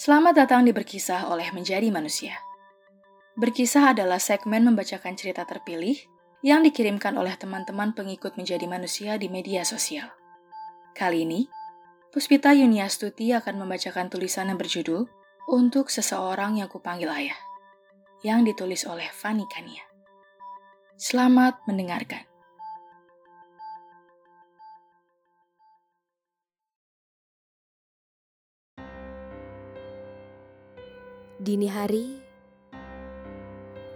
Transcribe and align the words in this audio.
Selamat 0.00 0.32
datang 0.32 0.64
di 0.64 0.72
Berkisah 0.72 1.28
oleh 1.28 1.52
Menjadi 1.52 1.92
Manusia. 1.92 2.32
Berkisah 3.36 3.92
adalah 3.92 4.16
segmen 4.16 4.64
membacakan 4.64 5.12
cerita 5.12 5.44
terpilih 5.44 5.92
yang 6.40 6.64
dikirimkan 6.64 7.12
oleh 7.20 7.36
teman-teman 7.36 7.92
pengikut 7.92 8.32
Menjadi 8.40 8.64
Manusia 8.64 9.20
di 9.20 9.28
media 9.28 9.60
sosial. 9.60 10.08
Kali 10.96 11.28
ini, 11.28 11.44
Puspita 12.08 12.56
Yuniastuti 12.56 13.36
akan 13.36 13.60
membacakan 13.60 14.08
tulisan 14.08 14.48
yang 14.48 14.56
berjudul 14.56 15.04
Untuk 15.52 15.92
Seseorang 15.92 16.56
Yang 16.56 16.80
Kupanggil 16.80 17.12
Ayah, 17.12 17.40
yang 18.24 18.40
ditulis 18.40 18.88
oleh 18.88 19.12
Fanny 19.12 19.44
Kania. 19.52 19.84
Selamat 20.96 21.60
mendengarkan. 21.68 22.29
Dini 31.40 31.72
hari, 31.72 32.20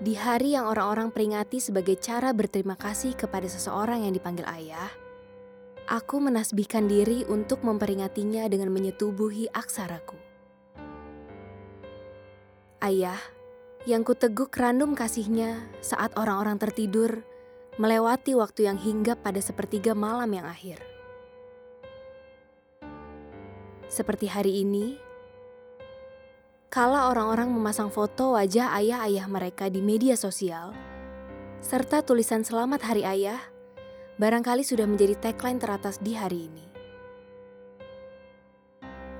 di 0.00 0.16
hari 0.16 0.56
yang 0.56 0.64
orang-orang 0.64 1.12
peringati 1.12 1.60
sebagai 1.60 2.00
cara 2.00 2.32
berterima 2.32 2.72
kasih 2.72 3.12
kepada 3.12 3.44
seseorang 3.44 4.08
yang 4.08 4.16
dipanggil 4.16 4.48
ayah, 4.48 4.88
aku 5.84 6.24
menasbihkan 6.24 6.88
diri 6.88 7.20
untuk 7.28 7.60
memperingatinya 7.60 8.48
dengan 8.48 8.72
menyetubuhi 8.72 9.52
aksaraku. 9.52 10.16
Ayah, 12.80 13.20
yang 13.84 14.08
kuteguk 14.08 14.48
random 14.56 14.96
kasihnya 14.96 15.68
saat 15.84 16.16
orang-orang 16.16 16.56
tertidur, 16.56 17.28
melewati 17.76 18.32
waktu 18.32 18.72
yang 18.72 18.80
hinggap 18.80 19.20
pada 19.20 19.44
sepertiga 19.44 19.92
malam 19.92 20.32
yang 20.32 20.48
akhir. 20.48 20.80
Seperti 23.92 24.32
hari 24.32 24.64
ini, 24.64 24.96
Kala 26.74 27.06
orang-orang 27.06 27.54
memasang 27.54 27.86
foto 27.86 28.34
wajah 28.34 28.74
ayah-ayah 28.74 29.30
mereka 29.30 29.70
di 29.70 29.78
media 29.78 30.18
sosial, 30.18 30.74
serta 31.62 32.02
tulisan 32.02 32.42
selamat 32.42 32.82
hari 32.82 33.06
ayah, 33.06 33.38
barangkali 34.18 34.66
sudah 34.66 34.82
menjadi 34.82 35.14
tagline 35.22 35.62
teratas 35.62 36.02
di 36.02 36.18
hari 36.18 36.50
ini. 36.50 36.66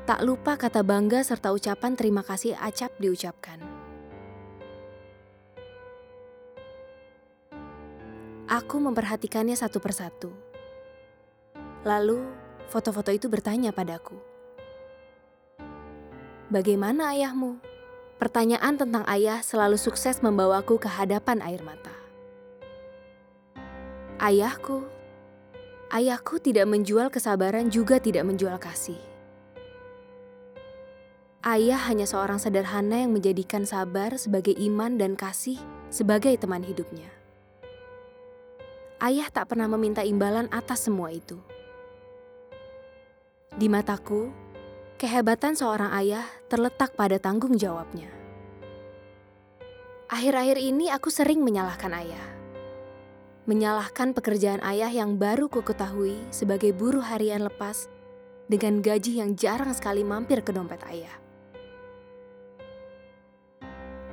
Tak 0.03 0.27
lupa 0.27 0.59
kata 0.59 0.83
bangga 0.83 1.23
serta 1.23 1.55
ucapan 1.55 1.95
terima 1.95 2.27
kasih 2.27 2.59
acap 2.59 2.91
diucapkan. 2.99 3.63
Aku 8.51 8.83
memperhatikannya 8.83 9.55
satu 9.55 9.79
persatu. 9.79 10.35
Lalu, 11.87 12.19
foto-foto 12.67 13.15
itu 13.15 13.31
bertanya 13.31 13.71
padaku. 13.71 14.34
Bagaimana 16.53 17.17
ayahmu? 17.17 17.57
Pertanyaan 18.21 18.77
tentang 18.77 19.01
ayah 19.09 19.41
selalu 19.41 19.81
sukses 19.81 20.21
membawaku 20.21 20.77
ke 20.77 20.93
hadapan 20.93 21.41
air 21.41 21.65
mata. 21.65 21.93
Ayahku, 24.21 24.85
ayahku 25.89 26.37
tidak 26.45 26.69
menjual 26.69 27.09
kesabaran 27.09 27.73
juga 27.73 27.97
tidak 27.97 28.29
menjual 28.29 28.61
kasih. 28.61 29.01
Ayah 31.41 31.81
hanya 31.89 32.05
seorang 32.05 32.37
sederhana 32.37 33.05
yang 33.05 33.17
menjadikan 33.17 33.65
sabar 33.65 34.13
sebagai 34.21 34.53
iman 34.69 35.01
dan 35.01 35.17
kasih 35.17 35.57
sebagai 35.89 36.37
teman 36.37 36.61
hidupnya. 36.61 37.09
Ayah 39.01 39.33
tak 39.33 39.53
pernah 39.53 39.69
meminta 39.69 40.05
imbalan 40.05 40.49
atas 40.53 40.89
semua 40.89 41.09
itu. 41.09 41.41
Di 43.57 43.69
mataku, 43.69 44.44
Kehebatan 45.05 45.53
seorang 45.53 45.93
ayah 46.01 46.25
terletak 46.49 46.97
pada 46.97 47.21
tanggung 47.21 47.61
jawabnya. 47.61 48.09
Akhir-akhir 50.09 50.57
ini 50.57 50.89
aku 50.89 51.13
sering 51.13 51.45
menyalahkan 51.45 51.93
ayah. 51.93 52.25
Menyalahkan 53.45 54.17
pekerjaan 54.17 54.65
ayah 54.65 54.89
yang 54.89 55.21
baru 55.21 55.53
ku 55.53 55.61
ketahui 55.61 56.17
sebagai 56.33 56.73
buruh 56.73 57.05
harian 57.05 57.45
lepas 57.45 57.93
dengan 58.49 58.81
gaji 58.81 59.21
yang 59.21 59.37
jarang 59.37 59.77
sekali 59.77 60.01
mampir 60.01 60.41
ke 60.41 60.57
dompet 60.57 60.81
ayah. 60.89 61.13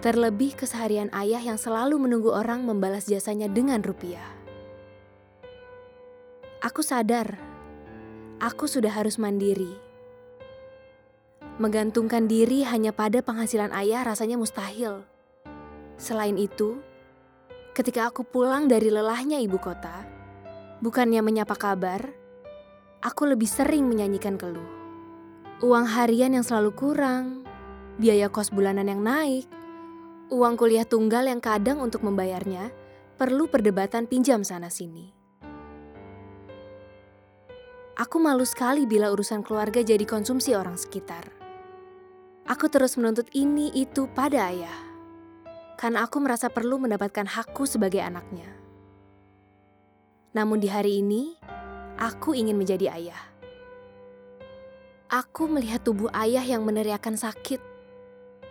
Terlebih 0.03 0.59
keseharian 0.59 1.07
ayah 1.15 1.39
yang 1.39 1.55
selalu 1.55 2.03
menunggu 2.03 2.35
orang 2.35 2.67
membalas 2.67 3.07
jasanya 3.07 3.47
dengan 3.47 3.79
rupiah. 3.79 4.27
Aku 6.59 6.83
sadar, 6.83 7.39
aku 8.43 8.67
sudah 8.67 8.91
harus 8.91 9.15
mandiri 9.15 9.90
Menggantungkan 11.59 12.31
diri 12.31 12.63
hanya 12.63 12.95
pada 12.95 13.19
penghasilan 13.19 13.75
ayah 13.75 14.07
rasanya 14.07 14.39
mustahil. 14.39 15.03
Selain 15.99 16.39
itu, 16.39 16.79
ketika 17.75 18.07
aku 18.07 18.23
pulang 18.23 18.71
dari 18.71 18.87
lelahnya 18.87 19.41
ibu 19.43 19.59
kota, 19.59 20.07
bukannya 20.79 21.19
menyapa 21.19 21.55
kabar, 21.59 22.07
aku 23.03 23.27
lebih 23.27 23.49
sering 23.49 23.89
menyanyikan 23.89 24.39
keluh. 24.39 24.69
Uang 25.59 25.85
harian 25.91 26.33
yang 26.33 26.45
selalu 26.47 26.71
kurang, 26.73 27.43
biaya 27.99 28.31
kos 28.31 28.49
bulanan 28.49 28.87
yang 28.87 29.03
naik, 29.03 29.45
uang 30.31 30.55
kuliah 30.55 30.87
tunggal 30.87 31.27
yang 31.27 31.43
kadang 31.43 31.83
untuk 31.83 32.01
membayarnya 32.01 32.71
perlu 33.19 33.45
perdebatan 33.51 34.07
pinjam 34.07 34.41
sana-sini. 34.41 35.13
Aku 37.99 38.17
malu 38.17 38.41
sekali 38.47 38.89
bila 38.89 39.13
urusan 39.13 39.45
keluarga 39.45 39.85
jadi 39.85 40.01
konsumsi 40.09 40.57
orang 40.57 40.73
sekitar. 40.79 41.40
Aku 42.51 42.67
terus 42.67 42.99
menuntut 42.99 43.31
ini 43.31 43.71
itu 43.71 44.11
pada 44.11 44.51
ayah. 44.51 44.75
Karena 45.79 46.03
aku 46.03 46.19
merasa 46.19 46.51
perlu 46.51 46.83
mendapatkan 46.83 47.23
hakku 47.23 47.63
sebagai 47.63 48.03
anaknya. 48.03 48.43
Namun 50.35 50.59
di 50.59 50.67
hari 50.67 50.99
ini, 50.99 51.39
aku 51.95 52.35
ingin 52.35 52.59
menjadi 52.59 52.91
ayah. 52.91 53.23
Aku 55.07 55.47
melihat 55.47 55.79
tubuh 55.79 56.11
ayah 56.11 56.43
yang 56.43 56.67
meneriakan 56.67 57.15
sakit. 57.15 57.63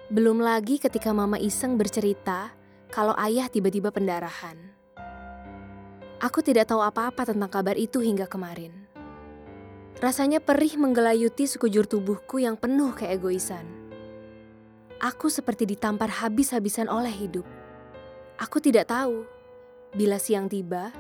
Belum 0.09 0.41
lagi 0.41 0.81
ketika 0.81 1.13
mama 1.13 1.37
iseng 1.37 1.77
bercerita 1.77 2.57
kalau 2.89 3.13
ayah 3.21 3.53
tiba-tiba 3.53 3.93
pendarahan. 3.93 4.57
Aku 6.25 6.41
tidak 6.41 6.73
tahu 6.73 6.81
apa-apa 6.81 7.29
tentang 7.29 7.53
kabar 7.53 7.77
itu 7.77 8.01
hingga 8.01 8.25
kemarin. 8.25 8.73
Rasanya 10.01 10.41
perih 10.41 10.81
menggelayuti 10.81 11.45
sekujur 11.45 11.85
tubuhku 11.85 12.41
yang 12.41 12.57
penuh 12.57 12.97
keegoisan. 12.97 13.80
Aku 15.01 15.33
seperti 15.33 15.65
ditampar 15.65 16.13
habis-habisan 16.13 16.85
oleh 16.85 17.09
hidup. 17.09 17.49
Aku 18.37 18.61
tidak 18.61 18.93
tahu. 18.93 19.25
Bila 19.97 20.21
siang 20.21 20.45
tiba, 20.45 20.93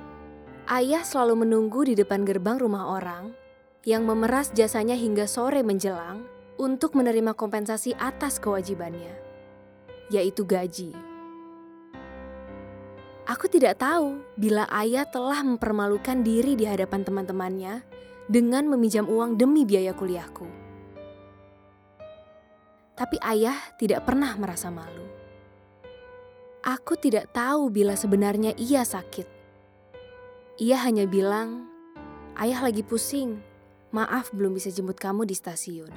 ayah 0.73 1.05
selalu 1.05 1.45
menunggu 1.45 1.85
di 1.85 1.93
depan 1.93 2.25
gerbang 2.25 2.57
rumah 2.57 2.97
orang 2.97 3.37
yang 3.85 4.09
memeras 4.09 4.57
jasanya 4.57 4.97
hingga 4.97 5.29
sore 5.29 5.61
menjelang 5.61 6.25
untuk 6.57 6.97
menerima 6.97 7.37
kompensasi 7.37 7.93
atas 8.01 8.41
kewajibannya, 8.41 9.13
yaitu 10.09 10.49
gaji. 10.49 10.97
Aku 13.29 13.53
tidak 13.53 13.85
tahu 13.85 14.17
bila 14.41 14.65
ayah 14.81 15.05
telah 15.05 15.45
mempermalukan 15.45 16.25
diri 16.25 16.57
di 16.57 16.65
hadapan 16.65 17.05
teman-temannya 17.05 17.85
dengan 18.33 18.65
meminjam 18.65 19.05
uang 19.05 19.37
demi 19.37 19.69
biaya 19.69 19.93
kuliahku 19.93 20.60
tapi 23.01 23.17
ayah 23.25 23.57
tidak 23.81 24.05
pernah 24.05 24.37
merasa 24.37 24.69
malu. 24.69 25.09
Aku 26.61 27.01
tidak 27.01 27.33
tahu 27.33 27.73
bila 27.73 27.97
sebenarnya 27.97 28.53
ia 28.61 28.85
sakit. 28.85 29.25
Ia 30.61 30.85
hanya 30.85 31.09
bilang, 31.09 31.65
"Ayah 32.37 32.61
lagi 32.61 32.85
pusing. 32.85 33.41
Maaf 33.97 34.29
belum 34.37 34.53
bisa 34.53 34.69
jemput 34.69 35.01
kamu 35.01 35.25
di 35.25 35.33
stasiun." 35.33 35.89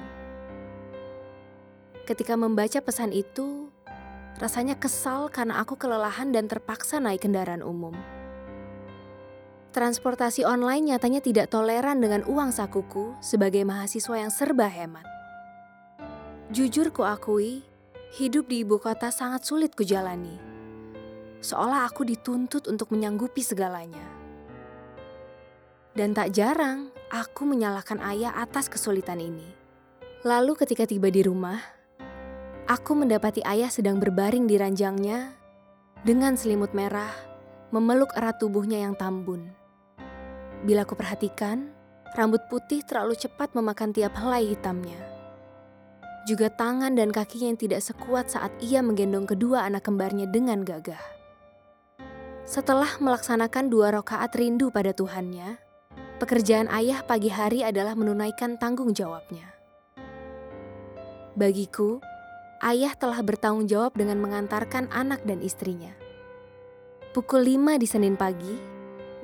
Ketika 2.08 2.40
membaca 2.40 2.80
pesan 2.80 3.12
itu, 3.12 3.68
rasanya 4.40 4.80
kesal 4.80 5.28
karena 5.28 5.60
aku 5.60 5.76
kelelahan 5.76 6.32
dan 6.32 6.48
terpaksa 6.48 7.04
naik 7.04 7.28
kendaraan 7.28 7.60
umum. 7.60 7.92
Transportasi 9.76 10.48
online 10.48 10.96
nyatanya 10.96 11.20
tidak 11.20 11.52
toleran 11.52 12.00
dengan 12.00 12.24
uang 12.24 12.48
sakuku 12.48 13.12
sebagai 13.20 13.60
mahasiswa 13.68 14.16
yang 14.16 14.32
serba 14.32 14.72
hemat. 14.72 15.13
Jujur 16.54 16.94
kuakui, 16.94 17.66
hidup 18.14 18.46
di 18.46 18.62
ibu 18.62 18.78
kota 18.78 19.10
sangat 19.10 19.42
sulit 19.42 19.74
kujalani. 19.74 20.38
Seolah 21.42 21.82
aku 21.82 22.06
dituntut 22.06 22.70
untuk 22.70 22.94
menyanggupi 22.94 23.42
segalanya. 23.42 24.06
Dan 25.98 26.14
tak 26.14 26.30
jarang, 26.30 26.94
aku 27.10 27.42
menyalahkan 27.42 27.98
ayah 28.06 28.38
atas 28.38 28.70
kesulitan 28.70 29.18
ini. 29.18 29.50
Lalu 30.22 30.54
ketika 30.54 30.86
tiba 30.86 31.10
di 31.10 31.26
rumah, 31.26 31.58
aku 32.70 33.02
mendapati 33.02 33.42
ayah 33.42 33.66
sedang 33.66 33.98
berbaring 33.98 34.46
di 34.46 34.54
ranjangnya 34.54 35.34
dengan 36.06 36.38
selimut 36.38 36.70
merah, 36.70 37.10
memeluk 37.74 38.14
erat 38.14 38.38
tubuhnya 38.38 38.78
yang 38.78 38.94
tambun. 38.94 39.50
Bila 40.62 40.86
ku 40.86 40.94
perhatikan, 40.94 41.74
rambut 42.14 42.46
putih 42.46 42.86
terlalu 42.86 43.18
cepat 43.18 43.58
memakan 43.58 43.90
tiap 43.90 44.14
helai 44.14 44.54
hitamnya 44.54 45.13
juga 46.24 46.48
tangan 46.48 46.96
dan 46.96 47.12
kakinya 47.12 47.52
yang 47.52 47.60
tidak 47.60 47.80
sekuat 47.84 48.32
saat 48.32 48.52
ia 48.64 48.80
menggendong 48.80 49.28
kedua 49.28 49.68
anak 49.68 49.88
kembarnya 49.88 50.24
dengan 50.24 50.64
gagah. 50.64 51.00
Setelah 52.44 53.00
melaksanakan 53.00 53.72
dua 53.72 53.92
rakaat 53.92 54.36
rindu 54.36 54.68
pada 54.68 54.92
Tuhannya, 54.92 55.56
pekerjaan 56.20 56.68
ayah 56.72 57.00
pagi 57.04 57.32
hari 57.32 57.64
adalah 57.64 57.96
menunaikan 57.96 58.60
tanggung 58.60 58.92
jawabnya. 58.92 59.48
Bagiku, 61.36 62.04
ayah 62.60 62.92
telah 62.96 63.20
bertanggung 63.24 63.64
jawab 63.64 63.96
dengan 63.96 64.20
mengantarkan 64.20 64.92
anak 64.92 65.24
dan 65.24 65.40
istrinya. 65.40 65.96
Pukul 67.16 67.48
5 67.48 67.80
di 67.80 67.86
Senin 67.88 68.14
pagi, 68.20 68.54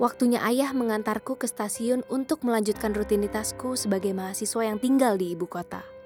waktunya 0.01 0.41
ayah 0.49 0.73
mengantarku 0.73 1.37
ke 1.37 1.45
stasiun 1.45 2.05
untuk 2.09 2.41
melanjutkan 2.41 2.97
rutinitasku 2.97 3.77
sebagai 3.77 4.17
mahasiswa 4.17 4.65
yang 4.65 4.81
tinggal 4.81 5.21
di 5.21 5.37
ibu 5.37 5.45
kota. 5.45 6.00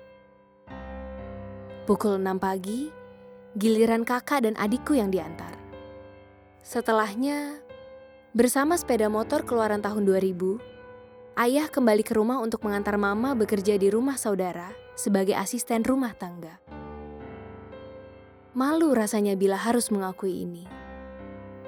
Pukul 1.84 2.16
6 2.16 2.40
pagi, 2.40 2.88
giliran 3.60 4.08
kakak 4.08 4.48
dan 4.48 4.56
adikku 4.56 4.96
yang 4.96 5.12
diantar. 5.12 5.52
Setelahnya, 6.64 7.60
bersama 8.32 8.80
sepeda 8.80 9.12
motor 9.12 9.44
keluaran 9.44 9.84
tahun 9.84 10.08
2000, 10.08 10.64
ayah 11.44 11.68
kembali 11.68 12.00
ke 12.00 12.16
rumah 12.16 12.40
untuk 12.40 12.64
mengantar 12.64 12.96
mama 12.96 13.36
bekerja 13.36 13.76
di 13.76 13.92
rumah 13.92 14.16
saudara 14.16 14.72
sebagai 14.96 15.36
asisten 15.36 15.84
rumah 15.84 16.16
tangga. 16.16 16.56
Malu 18.56 18.96
rasanya 18.96 19.36
bila 19.36 19.60
harus 19.60 19.92
mengakui 19.92 20.40
ini. 20.40 20.64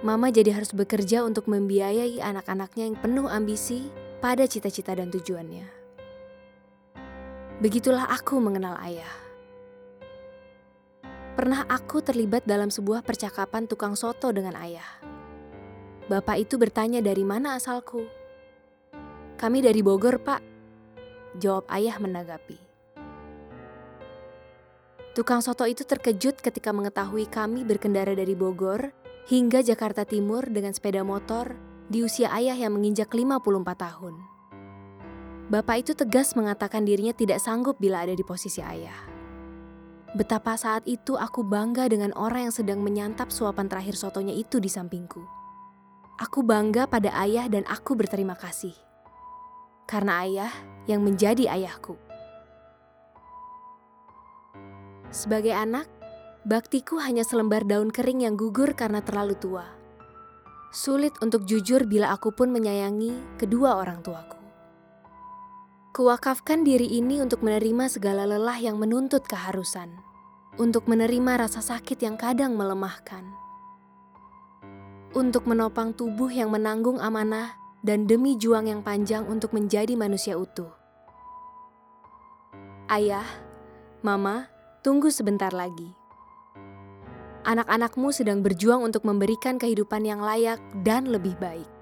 Mama 0.01 0.33
jadi 0.33 0.57
harus 0.57 0.73
bekerja 0.73 1.29
untuk 1.29 1.45
membiayai 1.45 2.25
anak-anaknya 2.25 2.89
yang 2.89 2.97
penuh 2.97 3.29
ambisi 3.29 3.93
pada 4.25 4.49
cita-cita 4.49 4.97
dan 4.97 5.12
tujuannya. 5.12 5.69
Begitulah 7.61 8.09
aku 8.09 8.41
mengenal 8.41 8.81
ayah. 8.81 9.25
Pernah 11.37 11.69
aku 11.69 12.00
terlibat 12.00 12.49
dalam 12.49 12.73
sebuah 12.73 13.05
percakapan 13.05 13.69
tukang 13.69 13.93
soto 13.93 14.33
dengan 14.33 14.56
ayah. 14.56 14.88
Bapak 16.09 16.41
itu 16.41 16.56
bertanya 16.56 17.05
dari 17.05 17.29
mana 17.29 17.61
asalku. 17.61 18.09
Kami 19.37 19.61
dari 19.61 19.85
Bogor, 19.85 20.17
Pak. 20.17 20.41
Jawab 21.37 21.69
ayah 21.77 22.00
menanggapi. 22.00 22.56
Tukang 25.12 25.44
soto 25.44 25.69
itu 25.69 25.85
terkejut 25.85 26.41
ketika 26.41 26.73
mengetahui 26.73 27.29
kami 27.29 27.69
berkendara 27.69 28.17
dari 28.17 28.33
Bogor 28.33 28.97
hingga 29.29 29.61
Jakarta 29.61 30.09
Timur 30.09 30.49
dengan 30.49 30.73
sepeda 30.73 31.05
motor 31.05 31.53
di 31.93 32.00
usia 32.00 32.33
ayah 32.33 32.56
yang 32.56 32.73
menginjak 32.81 33.12
54 33.12 33.44
tahun. 33.77 34.17
Bapak 35.53 35.85
itu 35.85 35.93
tegas 35.93 36.33
mengatakan 36.33 36.88
dirinya 36.88 37.12
tidak 37.12 37.44
sanggup 37.44 37.77
bila 37.77 38.09
ada 38.09 38.17
di 38.17 38.25
posisi 38.25 38.65
ayah. 38.65 39.16
Betapa 40.17 40.57
saat 40.57 40.89
itu 40.89 41.21
aku 41.21 41.45
bangga 41.45 41.93
dengan 41.93 42.09
orang 42.17 42.49
yang 42.49 42.55
sedang 42.57 42.81
menyantap 42.81 43.29
suapan 43.29 43.69
terakhir 43.69 44.01
sotonya 44.01 44.33
itu 44.33 44.57
di 44.57 44.73
sampingku. 44.73 45.21
Aku 46.17 46.41
bangga 46.41 46.89
pada 46.89 47.13
ayah 47.21 47.45
dan 47.53 47.69
aku 47.69 47.93
berterima 47.93 48.33
kasih. 48.33 48.73
Karena 49.85 50.25
ayah 50.25 50.49
yang 50.89 51.05
menjadi 51.05 51.53
ayahku. 51.53 52.01
Sebagai 55.13 55.53
anak, 55.53 55.85
baktiku 56.49 56.97
hanya 56.97 57.21
selembar 57.21 57.69
daun 57.69 57.93
kering 57.93 58.25
yang 58.25 58.41
gugur 58.41 58.73
karena 58.73 59.05
terlalu 59.05 59.37
tua. 59.37 59.69
Sulit 60.73 61.12
untuk 61.21 61.45
jujur 61.45 61.85
bila 61.85 62.17
aku 62.17 62.33
pun 62.33 62.49
menyayangi 62.57 63.37
kedua 63.37 63.77
orang 63.77 64.01
tuaku. 64.01 64.36
Kuwakafkan 65.97 66.61
diri 66.61 67.01
ini 67.01 67.25
untuk 67.25 67.41
menerima 67.41 67.89
segala 67.89 68.29
lelah 68.29 68.61
yang 68.61 68.77
menuntut 68.77 69.25
keharusan 69.25 69.97
untuk 70.61 70.89
menerima 70.89 71.49
rasa 71.49 71.61
sakit 71.61 72.01
yang 72.01 72.17
kadang 72.17 72.57
melemahkan, 72.57 73.25
untuk 75.13 75.49
menopang 75.49 75.97
tubuh 75.97 76.29
yang 76.33 76.53
menanggung 76.53 77.01
amanah, 77.01 77.57
dan 77.81 78.05
demi 78.05 78.37
juang 78.37 78.69
yang 78.69 78.85
panjang 78.85 79.25
untuk 79.29 79.53
menjadi 79.53 79.97
manusia 79.97 80.37
utuh. 80.37 80.73
Ayah, 82.93 83.25
Mama, 84.01 84.49
tunggu 84.85 85.09
sebentar 85.09 85.53
lagi. 85.53 85.93
Anak-anakmu 87.49 88.11
sedang 88.11 88.45
berjuang 88.45 88.83
untuk 88.83 89.07
memberikan 89.09 89.57
kehidupan 89.57 90.05
yang 90.05 90.21
layak 90.21 90.59
dan 90.83 91.09
lebih 91.09 91.39
baik. 91.41 91.75